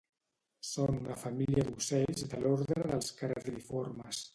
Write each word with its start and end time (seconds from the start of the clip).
Són 0.69 0.97
una 1.01 1.17
família 1.25 1.67
d'ocells 1.69 2.27
de 2.33 2.43
l'ordre 2.47 2.83
dels 2.93 3.17
caradriformes 3.23 4.29